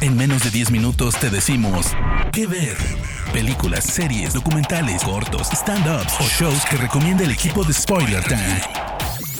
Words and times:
En 0.00 0.16
menos 0.16 0.42
de 0.44 0.50
10 0.50 0.70
minutos 0.70 1.14
te 1.18 1.30
decimos 1.30 1.86
qué 2.32 2.46
ver. 2.46 2.76
Películas, 3.32 3.84
series, 3.84 4.34
documentales, 4.34 5.02
cortos, 5.02 5.48
stand-ups 5.50 6.20
o 6.20 6.24
shows 6.24 6.64
que 6.66 6.76
recomienda 6.76 7.24
el 7.24 7.30
equipo 7.30 7.64
de 7.64 7.72
Spoiler 7.72 8.22
Time. 8.24 8.60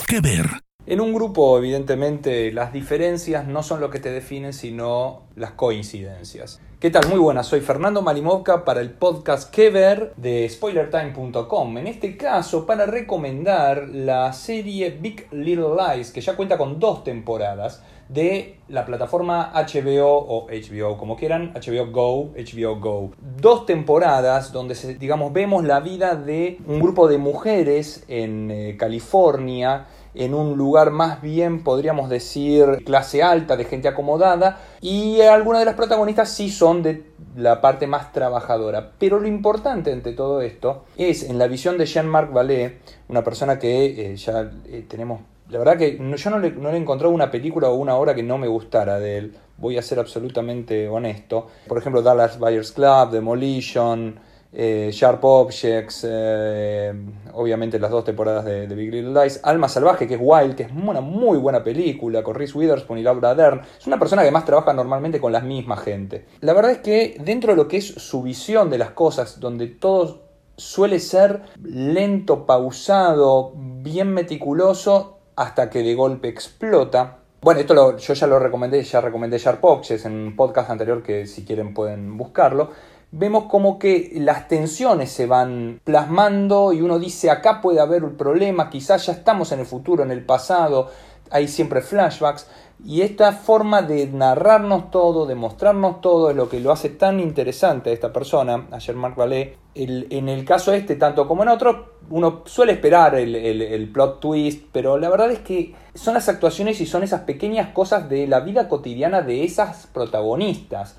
¿Qué 0.07 0.21
ver? 0.21 0.49
En 0.87 1.01
un 1.01 1.15
grupo, 1.15 1.57
evidentemente, 1.59 2.53
las 2.53 2.73
diferencias 2.73 3.47
no 3.47 3.63
son 3.63 3.81
lo 3.81 3.91
que 3.91 4.01
te 4.01 4.11
definen, 4.11 4.53
sino 4.53 5.23
las 5.35 5.53
coincidencias. 5.53 6.61
¿Qué 6.85 6.91
tal? 6.91 7.09
Muy 7.09 7.19
buenas, 7.19 7.47
soy 7.47 7.63
Fernando 7.63 8.03
Malimovka 8.03 8.63
para 8.63 8.83
el 8.83 8.91
podcast 8.91 9.51
Que 9.51 9.71
Ver 9.71 10.13
de 10.19 10.47
SpoilerTime.com. 10.47 11.79
En 11.79 11.87
este 11.87 12.15
caso, 12.19 12.67
para 12.67 12.85
recomendar 12.85 13.89
la 13.89 14.31
serie 14.35 14.91
Big 14.91 15.27
Little 15.33 15.77
Lies, 15.79 16.11
que 16.11 16.21
ya 16.21 16.37
cuenta 16.37 16.59
con 16.59 16.79
dos 16.79 17.03
temporadas 17.03 17.83
de 18.11 18.59
la 18.69 18.85
plataforma 18.85 19.51
HBO 19.55 20.19
o 20.29 20.47
HBO, 20.47 20.99
como 20.99 21.17
quieran, 21.17 21.55
HBO 21.55 21.91
Go, 21.91 22.33
HBO 22.37 22.79
Go. 22.79 23.13
Dos 23.41 23.65
temporadas 23.65 24.53
donde, 24.53 24.75
digamos, 24.99 25.33
vemos 25.33 25.65
la 25.65 25.81
vida 25.81 26.17
de 26.17 26.59
un 26.67 26.81
grupo 26.81 27.09
de 27.09 27.17
mujeres 27.17 28.05
en 28.09 28.51
eh, 28.51 28.77
California 28.79 29.87
en 30.15 30.35
un 30.35 30.57
lugar 30.57 30.91
más 30.91 31.21
bien, 31.21 31.63
podríamos 31.63 32.09
decir, 32.09 32.85
clase 32.85 33.23
alta, 33.23 33.57
de 33.57 33.65
gente 33.65 33.89
acomodada, 33.89 34.61
y 34.81 35.21
algunas 35.21 35.61
de 35.61 35.67
las 35.67 35.75
protagonistas 35.75 36.31
sí 36.31 36.51
son 36.51 36.83
de 36.83 37.05
la 37.37 37.61
parte 37.61 37.87
más 37.87 38.13
trabajadora. 38.13 38.93
Pero 38.99 39.19
lo 39.19 39.27
importante 39.27 39.91
entre 39.91 40.13
todo 40.13 40.41
esto 40.41 40.85
es, 40.97 41.29
en 41.29 41.39
la 41.39 41.49
visión 41.49 41.79
de 41.79 41.87
Jean-Marc 41.87 42.33
Vallée, 42.33 42.79
una 43.09 43.25
persona 43.25 43.59
que 43.59 44.13
eh, 44.13 44.17
ya 44.17 44.51
eh, 44.67 44.85
tenemos... 44.89 45.21
La 45.51 45.59
verdad 45.59 45.77
que 45.77 45.99
yo 45.99 46.31
no 46.31 46.39
le, 46.39 46.53
no 46.53 46.71
le 46.71 46.79
he 46.79 46.81
encontrado 46.81 47.13
una 47.13 47.31
película 47.31 47.69
o 47.69 47.75
una 47.75 47.97
obra 47.97 48.15
que 48.15 48.23
no 48.23 48.39
me 48.39 48.49
gustara 48.49 48.99
de 48.99 49.19
él, 49.19 49.37
voy 49.59 49.77
a 49.77 49.83
ser 49.83 49.99
absolutamente 49.99 50.89
honesto. 50.89 51.49
Por 51.69 51.77
ejemplo, 51.79 52.03
Dallas 52.03 52.39
Buyers 52.39 52.73
Club, 52.73 53.11
Demolition, 53.11 54.19
eh, 54.57 54.91
Sharp 54.93 55.25
Objects, 55.25 56.07
eh, 56.09 56.93
obviamente 57.33 57.81
las 57.81 57.91
dos 57.91 58.05
temporadas 58.05 58.45
de, 58.45 58.67
Big 58.69 58.93
Little 58.93 59.23
Lies, 59.23 59.41
Alma 59.43 59.69
Salvaje, 59.69 60.07
que 60.07 60.15
es 60.15 60.21
Wild, 60.23 60.55
que 60.55 60.63
es 60.63 60.71
una 60.71 61.01
muy 61.01 61.39
buena 61.39 61.65
película, 61.65 62.23
con 62.23 62.37
Reese 62.37 62.57
Witherspoon 62.57 63.01
y 63.01 63.03
Laura 63.03 63.35
Dern. 63.35 63.63
Es 63.79 63.87
una 63.89 63.99
persona 63.99 64.23
que 64.23 64.31
más 64.31 64.45
trabaja 64.45 64.73
normalmente 64.73 65.21
con 65.21 65.33
la 65.33 65.41
misma 65.41 65.77
gente. 65.77 66.27
La 66.41 66.53
verdad 66.53 66.71
es 66.71 66.79
que 66.79 67.17
dentro 67.21 67.51
de 67.51 67.57
lo 67.57 67.67
que 67.67 67.79
es 67.79 67.87
su 67.87 68.23
visión 68.23 68.71
de 68.71 68.79
las 68.79 68.91
cosas, 68.91 69.41
donde 69.41 69.67
todo 69.67 70.23
suele 70.57 71.01
ser 71.01 71.43
lento, 71.61 72.47
pausado, 72.47 73.53
bien 73.57 74.13
meticuloso, 74.13 75.19
hasta 75.35 75.69
que 75.69 75.83
de 75.83 75.97
golpe 75.97 76.29
explota. 76.29 77.19
Bueno, 77.41 77.61
esto 77.61 77.99
yo 77.99 78.15
ya 78.15 78.27
lo 78.27 78.39
recomendé, 78.39 78.83
ya 78.85 79.01
recomendé 79.01 79.37
Sharp 79.37 79.63
Objects 79.65 80.07
en 80.07 80.13
un 80.13 80.37
podcast 80.37 80.71
anterior 80.71 81.03
que 81.03 81.27
si 81.27 81.45
quieren 81.45 81.75
pueden 81.75 82.17
buscarlo 82.17 82.71
vemos 83.17 83.45
como 83.45 83.79
que 83.79 84.11
las 84.17 84.49
tensiones 84.49 85.13
se 85.13 85.27
van 85.27 85.81
plasmando 85.85 86.73
y 86.73 86.81
uno 86.81 86.99
dice 86.99 87.31
acá 87.31 87.61
puede 87.61 87.81
haber 87.81 88.03
un 88.03 88.17
problema, 88.17 88.71
quizás 88.71 89.07
ya 89.07 89.13
estamos 89.13 89.53
en 89.53 89.61
el 89.61 89.67
futuro, 89.67 90.03
en 90.03 90.11
el 90.11 90.25
pasado, 90.25 90.91
hay 91.31 91.47
siempre 91.47 91.81
flashbacks 91.81 92.49
y 92.85 93.03
esta 93.03 93.33
forma 93.33 93.83
de 93.83 94.09
narrarnos 94.09 94.91
todo, 94.91 95.27
de 95.27 95.37
mostrarnos 95.37 96.01
todo 96.01 96.29
es 96.29 96.37
lo 96.37 96.49
que 96.49 96.59
lo 96.59 96.73
hace 96.73 96.91
tan 96.91 97.21
interesante 97.21 97.91
a 97.91 97.93
esta 97.93 98.13
persona, 98.13 98.67
a 98.73 98.79
Jean-Marc 98.79 99.17
Vallée. 99.17 99.57
en 99.77 100.29
el 100.29 100.45
caso 100.45 100.73
este, 100.73 100.97
tanto 100.97 101.29
como 101.29 101.45
en 101.45 101.51
otro, 101.51 102.01
uno 102.11 102.43
suele 102.47 102.73
esperar 102.73 103.15
el, 103.15 103.37
el 103.37 103.93
plot 103.93 104.19
twist, 104.19 104.65
pero 104.73 104.99
la 104.99 105.09
verdad 105.09 105.31
es 105.31 105.39
que 105.39 105.73
son 105.95 106.15
las 106.15 106.29
actuaciones 106.29 106.81
y 106.81 106.87
son 106.87 107.05
esas 107.05 107.21
pequeñas 107.21 107.69
cosas 107.69 108.09
de 108.09 108.27
la 108.27 108.41
vida 108.41 108.69
cotidiana 108.69 109.23
de 109.23 109.45
esas 109.45 109.87
protagonistas. 109.87 110.99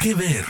¿Qué 0.00 0.14
ver? 0.14 0.44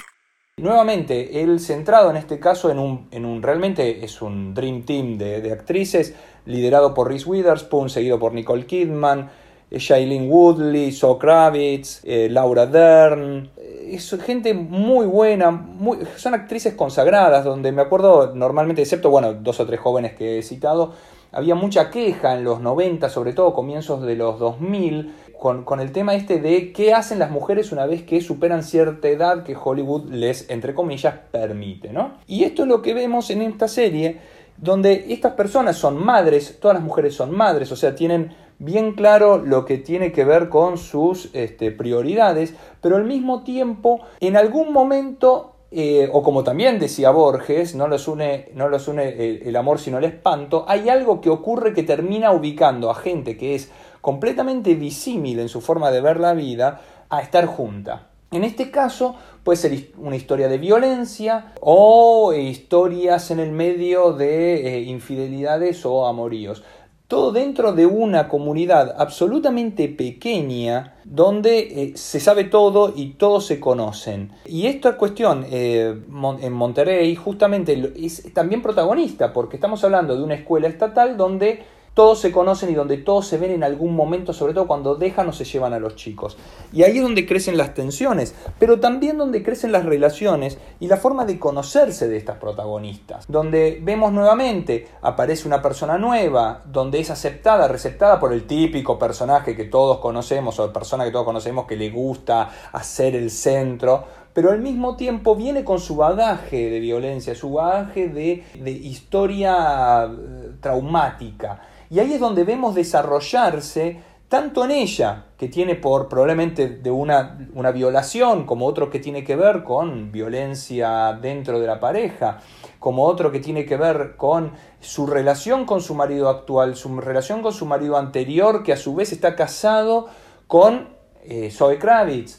Nuevamente, 0.58 1.42
él 1.42 1.60
centrado 1.60 2.10
en 2.10 2.16
este 2.16 2.40
caso 2.40 2.70
en 2.70 2.78
un, 2.78 3.08
en 3.12 3.24
un 3.24 3.42
realmente 3.42 4.04
es 4.04 4.20
un 4.20 4.54
Dream 4.54 4.82
Team 4.82 5.16
de, 5.16 5.52
actrices, 5.52 6.14
liderado 6.46 6.94
por 6.94 7.08
Reese 7.08 7.28
Witherspoon, 7.28 7.88
seguido 7.88 8.18
por 8.18 8.32
Nicole 8.32 8.66
Kidman, 8.66 9.30
eh, 9.70 9.78
Shailene 9.78 10.28
Woodley, 10.28 10.90
Zoe 10.92 11.18
Kravitz, 11.18 12.00
eh, 12.04 12.28
Laura 12.30 12.66
Dern. 12.66 13.50
Eh, 13.56 13.90
es 13.92 14.16
gente 14.20 14.52
muy 14.52 15.06
buena, 15.06 15.50
muy, 15.50 15.98
son 16.16 16.34
actrices 16.34 16.74
consagradas, 16.74 17.44
donde 17.44 17.70
me 17.70 17.82
acuerdo 17.82 18.34
normalmente, 18.34 18.82
excepto 18.82 19.10
bueno, 19.10 19.34
dos 19.34 19.60
o 19.60 19.66
tres 19.66 19.78
jóvenes 19.78 20.14
que 20.14 20.38
he 20.38 20.42
citado, 20.42 20.92
había 21.30 21.54
mucha 21.54 21.90
queja 21.90 22.34
en 22.34 22.42
los 22.42 22.60
90, 22.60 23.08
sobre 23.10 23.32
todo 23.32 23.52
comienzos 23.52 24.02
de 24.02 24.16
los 24.16 24.38
2000, 24.38 25.14
con, 25.38 25.80
el 25.80 25.92
tema 25.92 26.14
este 26.14 26.40
de 26.40 26.72
qué 26.72 26.92
hacen 26.92 27.20
las 27.20 27.30
mujeres 27.30 27.70
una 27.70 27.86
vez 27.86 28.02
que 28.02 28.20
superan 28.20 28.64
cierta 28.64 29.08
edad 29.08 29.44
que 29.44 29.56
Hollywood 29.56 30.10
les, 30.10 30.50
entre 30.50 30.74
comillas, 30.74 31.14
permite, 31.30 31.92
¿no? 31.92 32.14
Y 32.26 32.44
esto 32.44 32.62
es 32.62 32.68
lo 32.68 32.82
que 32.82 32.92
vemos 32.92 33.30
en 33.30 33.42
esta 33.42 33.68
serie, 33.68 34.18
donde 34.56 35.06
estas 35.10 35.34
personas 35.34 35.76
son 35.76 36.04
madres, 36.04 36.58
todas 36.60 36.74
las 36.74 36.82
mujeres 36.82 37.14
son 37.14 37.30
madres, 37.30 37.70
o 37.70 37.76
sea, 37.76 37.94
tienen 37.94 38.34
bien 38.58 38.94
claro 38.94 39.38
lo 39.38 39.64
que 39.64 39.78
tiene 39.78 40.10
que 40.10 40.24
ver 40.24 40.48
con 40.48 40.76
sus 40.76 41.30
este, 41.32 41.70
prioridades, 41.70 42.54
pero 42.80 42.96
al 42.96 43.04
mismo 43.04 43.44
tiempo, 43.44 44.00
en 44.18 44.36
algún 44.36 44.72
momento 44.72 45.54
eh, 45.70 46.08
o 46.12 46.22
como 46.22 46.44
también 46.44 46.78
decía 46.78 47.10
Borges, 47.10 47.74
no 47.74 47.88
los 47.88 48.08
une, 48.08 48.50
no 48.54 48.68
los 48.70 48.88
une 48.88 49.10
el, 49.10 49.42
el, 49.44 49.54
amor 49.54 49.78
sino 49.78 49.98
el 49.98 50.04
espanto, 50.04 50.64
hay 50.66 50.88
algo 50.88 51.20
que 51.20 51.28
ocurre 51.28 51.74
que 51.74 51.82
termina 51.82 52.32
ubicando 52.32 52.90
a 52.90 52.94
gente 52.94 53.36
que 53.36 53.54
es 53.54 53.70
completamente 54.00 54.74
disímil 54.74 55.40
en 55.40 55.48
su 55.48 55.60
forma 55.60 55.90
de 55.90 56.00
ver 56.00 56.20
la 56.20 56.34
vida 56.34 56.80
a 57.08 57.20
estar 57.20 57.46
junta. 57.46 58.08
En 58.30 58.44
este 58.44 58.70
caso 58.70 59.14
puede 59.42 59.56
ser 59.56 59.90
una 59.96 60.16
historia 60.16 60.48
de 60.48 60.58
violencia 60.58 61.54
o 61.60 62.34
historias 62.34 63.30
en 63.30 63.40
el 63.40 63.52
medio 63.52 64.12
de 64.12 64.76
eh, 64.76 64.82
infidelidades 64.82 65.86
o 65.86 66.06
amoríos. 66.06 66.62
Todo 67.06 67.32
dentro 67.32 67.72
de 67.72 67.86
una 67.86 68.28
comunidad 68.28 68.94
absolutamente 68.98 69.88
pequeña 69.88 70.96
donde 71.04 71.58
eh, 71.58 71.92
se 71.96 72.20
sabe 72.20 72.44
todo 72.44 72.92
y 72.94 73.14
todos 73.14 73.46
se 73.46 73.58
conocen. 73.58 74.30
Y 74.44 74.66
esta 74.66 74.98
cuestión 74.98 75.46
eh, 75.50 75.98
en 76.42 76.52
Monterrey 76.52 77.16
justamente 77.16 77.94
es 77.96 78.30
también 78.34 78.60
protagonista 78.60 79.32
porque 79.32 79.56
estamos 79.56 79.82
hablando 79.84 80.14
de 80.14 80.22
una 80.22 80.34
escuela 80.34 80.68
estatal 80.68 81.16
donde 81.16 81.62
todos 81.98 82.20
se 82.20 82.30
conocen 82.30 82.70
y 82.70 82.74
donde 82.74 82.96
todos 82.96 83.26
se 83.26 83.38
ven 83.38 83.50
en 83.50 83.64
algún 83.64 83.96
momento, 83.96 84.32
sobre 84.32 84.54
todo 84.54 84.68
cuando 84.68 84.94
dejan 84.94 85.28
o 85.30 85.32
se 85.32 85.44
llevan 85.44 85.72
a 85.72 85.80
los 85.80 85.96
chicos. 85.96 86.38
Y 86.72 86.84
ahí 86.84 86.98
es 86.98 87.02
donde 87.02 87.26
crecen 87.26 87.56
las 87.56 87.74
tensiones, 87.74 88.36
pero 88.60 88.78
también 88.78 89.18
donde 89.18 89.42
crecen 89.42 89.72
las 89.72 89.84
relaciones 89.84 90.58
y 90.78 90.86
la 90.86 90.96
forma 90.96 91.24
de 91.24 91.40
conocerse 91.40 92.06
de 92.06 92.16
estas 92.16 92.36
protagonistas. 92.36 93.24
Donde 93.26 93.80
vemos 93.82 94.12
nuevamente, 94.12 94.86
aparece 95.02 95.48
una 95.48 95.60
persona 95.60 95.98
nueva, 95.98 96.62
donde 96.66 97.00
es 97.00 97.10
aceptada, 97.10 97.66
receptada 97.66 98.20
por 98.20 98.32
el 98.32 98.46
típico 98.46 98.96
personaje 98.96 99.56
que 99.56 99.64
todos 99.64 99.98
conocemos 99.98 100.60
o 100.60 100.72
persona 100.72 101.04
que 101.04 101.10
todos 101.10 101.24
conocemos 101.24 101.66
que 101.66 101.74
le 101.74 101.90
gusta 101.90 102.48
hacer 102.70 103.16
el 103.16 103.28
centro, 103.28 104.04
pero 104.38 104.52
al 104.52 104.60
mismo 104.60 104.94
tiempo 104.94 105.34
viene 105.34 105.64
con 105.64 105.80
su 105.80 105.96
bagaje 105.96 106.70
de 106.70 106.78
violencia, 106.78 107.34
su 107.34 107.54
bagaje 107.54 108.06
de, 108.06 108.70
historia 108.70 110.04
eh, 110.04 110.50
traumática. 110.60 111.60
Y 111.90 111.98
ahí 111.98 112.12
es 112.12 112.20
donde 112.20 112.44
vemos 112.44 112.76
desarrollarse 112.76 114.00
tanto 114.28 114.64
en 114.64 114.70
ella, 114.70 115.24
que 115.36 115.48
tiene 115.48 115.74
por 115.74 116.08
probablemente 116.08 116.68
de 116.68 116.88
una, 116.88 117.48
una, 117.52 117.72
violación, 117.72 118.46
como 118.46 118.66
otro 118.66 118.90
que 118.90 119.00
tiene 119.00 119.24
que 119.24 119.34
ver 119.34 119.64
con 119.64 120.12
violencia 120.12 121.18
dentro 121.20 121.58
de 121.58 121.66
la 121.66 121.80
pareja, 121.80 122.38
como 122.78 123.06
otro 123.06 123.32
que 123.32 123.40
tiene 123.40 123.66
que 123.66 123.76
ver 123.76 124.14
con 124.16 124.52
su 124.78 125.08
relación 125.08 125.66
con 125.66 125.80
su 125.80 125.96
marido 125.96 126.28
actual, 126.28 126.76
su 126.76 126.96
relación 127.00 127.42
con 127.42 127.52
su 127.52 127.66
marido 127.66 127.96
anterior, 127.96 128.62
que 128.62 128.72
a 128.72 128.76
su 128.76 128.94
vez 128.94 129.10
está 129.10 129.34
casado 129.34 130.06
con 130.46 130.90
eh, 131.24 131.50
Zoe 131.50 131.80
Kravitz. 131.80 132.38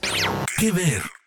¿Qué 0.58 0.72
ver? 0.72 1.19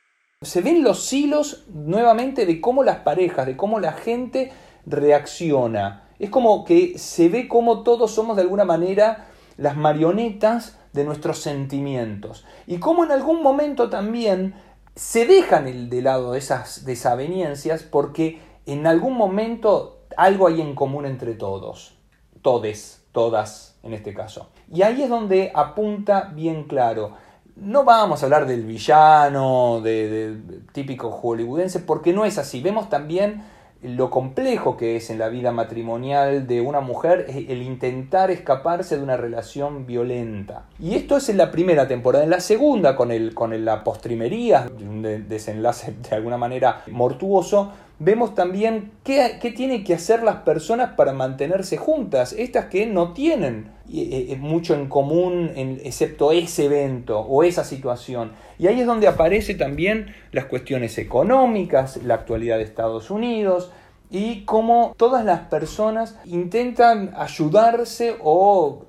Se 0.42 0.60
ven 0.60 0.82
los 0.82 1.12
hilos 1.12 1.64
nuevamente 1.72 2.46
de 2.46 2.60
cómo 2.60 2.82
las 2.82 2.98
parejas, 2.98 3.46
de 3.46 3.56
cómo 3.56 3.80
la 3.80 3.92
gente 3.92 4.52
reacciona 4.86 6.02
es 6.22 6.30
como 6.30 6.64
que 6.64 6.96
se 6.98 7.28
ve 7.28 7.48
como 7.48 7.82
todos 7.82 8.12
somos 8.12 8.36
de 8.36 8.42
alguna 8.42 8.64
manera 8.64 9.26
las 9.56 9.76
marionetas 9.76 10.78
de 10.92 11.02
nuestros 11.04 11.40
sentimientos. 11.40 12.44
Y 12.68 12.78
como 12.78 13.02
en 13.02 13.10
algún 13.10 13.42
momento 13.42 13.90
también 13.90 14.54
se 14.94 15.26
dejan 15.26 15.88
de 15.90 16.00
lado 16.00 16.36
esas 16.36 16.84
desavenencias 16.84 17.82
porque 17.82 18.38
en 18.66 18.86
algún 18.86 19.16
momento 19.16 20.04
algo 20.16 20.46
hay 20.46 20.60
en 20.60 20.76
común 20.76 21.06
entre 21.06 21.34
todos. 21.34 21.98
Todes, 22.40 23.02
todas 23.10 23.76
en 23.82 23.92
este 23.92 24.14
caso. 24.14 24.48
Y 24.72 24.82
ahí 24.82 25.02
es 25.02 25.08
donde 25.08 25.50
apunta 25.52 26.30
bien 26.32 26.68
claro. 26.68 27.16
No 27.56 27.84
vamos 27.84 28.22
a 28.22 28.26
hablar 28.26 28.46
del 28.46 28.64
villano, 28.64 29.80
de, 29.82 30.36
típico 30.72 31.10
hollywoodense, 31.10 31.80
porque 31.80 32.12
no 32.12 32.24
es 32.24 32.38
así. 32.38 32.60
Vemos 32.60 32.88
también 32.88 33.42
lo 33.82 34.10
complejo 34.10 34.76
que 34.76 34.96
es 34.96 35.10
en 35.10 35.18
la 35.18 35.28
vida 35.28 35.50
matrimonial 35.50 36.46
de 36.46 36.60
una 36.60 36.80
mujer 36.80 37.26
el 37.28 37.62
intentar 37.62 38.30
escaparse 38.30 38.96
de 38.96 39.02
una 39.02 39.16
relación 39.16 39.86
violenta. 39.86 40.66
Y 40.78 40.94
esto 40.94 41.16
es 41.16 41.28
en 41.28 41.36
la 41.36 41.50
primera 41.50 41.88
temporada. 41.88 42.24
En 42.24 42.30
la 42.30 42.40
segunda, 42.40 42.94
con, 42.96 43.10
el, 43.10 43.34
con 43.34 43.64
la 43.64 43.82
postrimería, 43.84 44.68
un 44.80 45.02
desenlace 45.28 45.94
de 46.08 46.16
alguna 46.16 46.38
manera 46.38 46.84
mortuoso, 46.90 47.72
vemos 47.98 48.34
también 48.34 48.92
qué, 49.04 49.38
qué 49.40 49.50
tienen 49.50 49.84
que 49.84 49.94
hacer 49.94 50.22
las 50.22 50.36
personas 50.36 50.94
para 50.94 51.12
mantenerse 51.12 51.76
juntas, 51.76 52.32
estas 52.32 52.66
que 52.66 52.86
no 52.86 53.12
tienen 53.12 53.70
eh, 53.92 54.28
eh, 54.30 54.36
mucho 54.36 54.74
en 54.74 54.88
común, 54.88 55.50
excepto 55.84 56.32
ese 56.32 56.64
evento 56.64 57.20
o 57.20 57.44
esa 57.44 57.62
situación. 57.62 58.32
Y 58.58 58.66
ahí 58.66 58.80
es 58.80 58.86
donde 58.86 59.06
aparece 59.06 59.54
también 59.54 60.14
las 60.30 60.46
cuestiones 60.46 60.96
económicas, 60.98 61.98
la 61.98 62.14
actualidad 62.14 62.56
de 62.56 62.62
Estados 62.62 63.10
Unidos 63.10 63.70
y 64.10 64.44
cómo 64.44 64.94
todas 64.96 65.24
las 65.24 65.40
personas 65.40 66.18
intentan 66.24 67.12
ayudarse 67.16 68.16
o, 68.22 68.86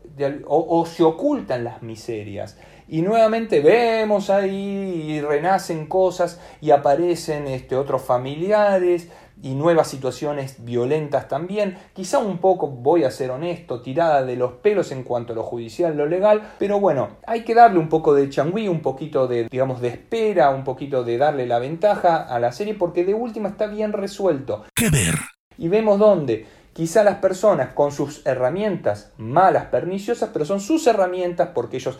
o 0.47 0.85
se 0.85 1.03
ocultan 1.03 1.63
las 1.63 1.81
miserias. 1.81 2.57
Y 2.93 3.01
nuevamente 3.01 3.59
vemos 3.59 4.29
ahí 4.29 4.53
y 4.53 5.19
renacen 5.19 5.87
cosas 5.87 6.39
y 6.61 6.69
aparecen 6.69 7.47
este, 7.47 7.75
otros 7.75 8.03
familiares 8.03 9.09
y 9.41 9.55
nuevas 9.55 9.87
situaciones 9.87 10.63
violentas 10.63 11.27
también, 11.27 11.75
quizá 11.93 12.19
un 12.19 12.37
poco, 12.37 12.67
voy 12.67 13.03
a 13.03 13.09
ser 13.09 13.31
honesto, 13.31 13.81
tirada 13.81 14.23
de 14.23 14.35
los 14.35 14.51
pelos 14.51 14.91
en 14.91 15.01
cuanto 15.01 15.33
a 15.33 15.35
lo 15.35 15.41
judicial, 15.41 15.97
lo 15.97 16.05
legal, 16.05 16.53
pero 16.59 16.79
bueno, 16.79 17.17
hay 17.25 17.43
que 17.43 17.55
darle 17.55 17.79
un 17.79 17.89
poco 17.89 18.13
de 18.13 18.29
changüí, 18.29 18.67
un 18.67 18.81
poquito 18.83 19.25
de, 19.27 19.47
digamos, 19.49 19.81
de 19.81 19.87
espera, 19.87 20.51
un 20.51 20.63
poquito 20.63 21.03
de 21.03 21.17
darle 21.17 21.47
la 21.47 21.57
ventaja 21.57 22.17
a 22.17 22.39
la 22.39 22.51
serie, 22.51 22.75
porque 22.75 23.05
de 23.05 23.15
última 23.15 23.49
está 23.49 23.65
bien 23.65 23.91
resuelto. 23.91 24.65
¿Qué 24.75 24.91
ver? 24.91 25.15
Y 25.57 25.67
vemos 25.67 25.97
dónde. 25.97 26.45
Quizá 26.73 27.03
las 27.03 27.15
personas 27.15 27.73
con 27.73 27.91
sus 27.91 28.23
herramientas 28.27 29.13
malas, 29.17 29.65
perniciosas, 29.65 30.29
pero 30.31 30.45
son 30.45 30.59
sus 30.59 30.85
herramientas 30.85 31.49
porque 31.55 31.77
ellos 31.77 31.99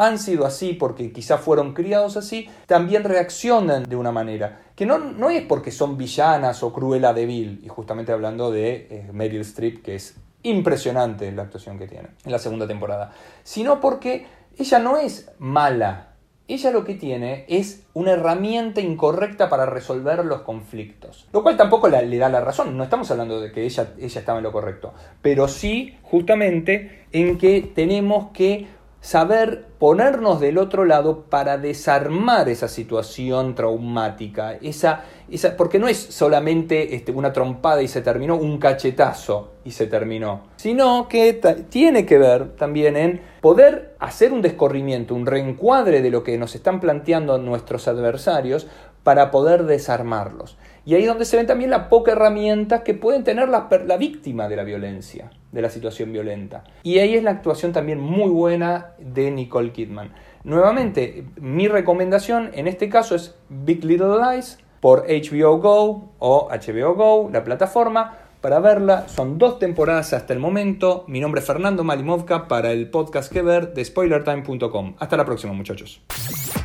han 0.00 0.18
sido 0.18 0.46
así 0.46 0.72
porque 0.72 1.12
quizá 1.12 1.36
fueron 1.36 1.74
criados 1.74 2.16
así, 2.16 2.48
también 2.64 3.04
reaccionan 3.04 3.82
de 3.82 3.96
una 3.96 4.10
manera. 4.10 4.62
Que 4.74 4.86
no, 4.86 4.98
no 4.98 5.28
es 5.28 5.42
porque 5.42 5.70
son 5.70 5.98
villanas 5.98 6.62
o 6.62 6.72
cruela 6.72 7.12
de 7.12 7.26
Vil, 7.26 7.60
y 7.62 7.68
justamente 7.68 8.10
hablando 8.10 8.50
de 8.50 8.86
eh, 8.90 9.10
Meryl 9.12 9.42
Streep, 9.42 9.82
que 9.82 9.96
es 9.96 10.16
impresionante 10.42 11.30
la 11.32 11.42
actuación 11.42 11.78
que 11.78 11.86
tiene 11.86 12.08
en 12.24 12.32
la 12.32 12.38
segunda 12.38 12.66
temporada, 12.66 13.12
sino 13.42 13.78
porque 13.78 14.26
ella 14.58 14.78
no 14.78 14.96
es 14.96 15.30
mala. 15.38 16.06
Ella 16.48 16.70
lo 16.70 16.82
que 16.82 16.94
tiene 16.94 17.44
es 17.48 17.84
una 17.92 18.12
herramienta 18.12 18.80
incorrecta 18.80 19.50
para 19.50 19.66
resolver 19.66 20.24
los 20.24 20.40
conflictos. 20.40 21.28
Lo 21.32 21.42
cual 21.42 21.58
tampoco 21.58 21.88
le 21.88 22.18
da 22.18 22.28
la 22.30 22.40
razón. 22.40 22.76
No 22.76 22.84
estamos 22.84 23.10
hablando 23.10 23.38
de 23.38 23.52
que 23.52 23.64
ella, 23.64 23.92
ella 23.98 24.18
estaba 24.18 24.38
en 24.38 24.44
lo 24.44 24.50
correcto. 24.50 24.94
Pero 25.20 25.46
sí, 25.46 25.98
justamente, 26.02 27.04
en 27.12 27.36
que 27.38 27.70
tenemos 27.72 28.30
que 28.32 28.66
saber 29.00 29.66
ponernos 29.78 30.40
del 30.40 30.58
otro 30.58 30.84
lado 30.84 31.24
para 31.24 31.56
desarmar 31.56 32.48
esa 32.48 32.68
situación 32.68 33.54
traumática, 33.54 34.54
esa, 34.60 35.04
esa, 35.30 35.56
porque 35.56 35.78
no 35.78 35.88
es 35.88 35.96
solamente 35.96 36.94
este, 36.94 37.10
una 37.10 37.32
trompada 37.32 37.82
y 37.82 37.88
se 37.88 38.02
terminó, 38.02 38.36
un 38.36 38.58
cachetazo 38.58 39.52
y 39.64 39.70
se 39.70 39.86
terminó, 39.86 40.42
sino 40.56 41.08
que 41.08 41.40
tiene 41.70 42.04
que 42.04 42.18
ver 42.18 42.56
también 42.56 42.96
en 42.96 43.22
poder 43.40 43.96
hacer 43.98 44.32
un 44.32 44.42
descorrimiento, 44.42 45.14
un 45.14 45.26
reencuadre 45.26 46.02
de 46.02 46.10
lo 46.10 46.22
que 46.22 46.36
nos 46.36 46.54
están 46.54 46.80
planteando 46.80 47.38
nuestros 47.38 47.88
adversarios 47.88 48.66
para 49.02 49.30
poder 49.30 49.64
desarmarlos. 49.64 50.58
Y 50.84 50.94
ahí 50.94 51.02
es 51.02 51.08
donde 51.08 51.24
se 51.24 51.36
ven 51.36 51.46
también 51.46 51.70
la 51.70 51.88
poca 51.88 52.12
herramienta 52.12 52.82
que 52.82 52.94
pueden 52.94 53.24
tener 53.24 53.48
la, 53.48 53.68
la, 53.86 53.96
víctima 53.96 54.48
de 54.48 54.56
la 54.56 54.64
violencia, 54.64 55.30
de 55.52 55.62
la 55.62 55.70
situación 55.70 56.12
violenta. 56.12 56.64
Y 56.82 56.98
ahí 56.98 57.14
es 57.14 57.22
la 57.22 57.30
actuación 57.30 57.72
también 57.72 58.00
muy 58.00 58.30
buena 58.30 58.92
de 58.98 59.30
Nicole 59.30 59.72
Kidman. 59.72 60.12
Nuevamente, 60.44 61.24
mi 61.36 61.68
recomendación 61.68 62.50
en 62.54 62.66
este 62.66 62.88
caso 62.88 63.14
es 63.14 63.34
Big 63.48 63.84
Little 63.84 64.16
Lies 64.18 64.58
por 64.80 65.06
HBO 65.06 65.58
Go 65.58 66.12
o 66.18 66.48
HBO 66.50 66.94
Go, 66.94 67.30
la 67.32 67.44
plataforma. 67.44 68.16
Para 68.40 68.58
verla, 68.58 69.06
son 69.06 69.36
dos 69.36 69.58
temporadas 69.58 70.14
hasta 70.14 70.32
el 70.32 70.38
momento. 70.38 71.04
Mi 71.08 71.20
nombre 71.20 71.42
es 71.42 71.46
Fernando 71.46 71.84
Malimovka 71.84 72.48
para 72.48 72.72
el 72.72 72.88
podcast 72.88 73.30
que 73.30 73.42
ver 73.42 73.74
de 73.74 73.84
SpoilerTime.com. 73.84 74.94
Hasta 74.98 75.16
la 75.18 75.26
próxima, 75.26 75.52
muchachos. 75.52 76.00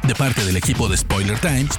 De 0.08 0.16
parte 0.16 0.46
del 0.46 0.56
equipo 0.56 0.88
de 0.88 0.96
Spoiler 0.96 1.38
Times. 1.40 1.78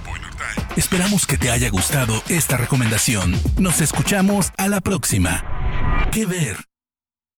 Esperamos 0.77 1.27
que 1.27 1.39
te 1.39 1.51
haya 1.51 1.71
gustado 1.71 2.13
esta 2.29 2.59
recomendación. 2.59 3.33
Nos 3.59 3.81
escuchamos 3.81 4.53
a 4.59 4.69
la 4.69 4.83
próxima. 4.83 5.43
¿Qué 6.13 6.27
ver? 6.27 6.76